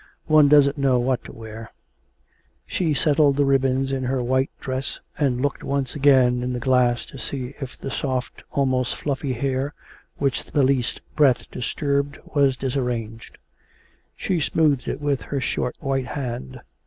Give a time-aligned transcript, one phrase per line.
[0.25, 1.71] One doesn't know what to wear.'
[2.65, 7.05] She settled the ribbons in her white dress, and looked once again in the glass
[7.05, 9.75] to see if the soft, almost fluffy, hair,
[10.17, 13.37] which the least breath disturbed was disarranged.
[14.15, 16.61] She smoothed it with her short white hand.